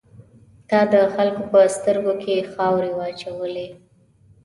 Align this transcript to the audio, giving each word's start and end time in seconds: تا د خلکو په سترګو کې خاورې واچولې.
تا 0.69 0.79
د 0.93 0.95
خلکو 1.13 1.43
په 1.51 1.59
سترګو 1.75 2.13
کې 2.23 2.35
خاورې 2.53 2.91
واچولې. 2.97 3.67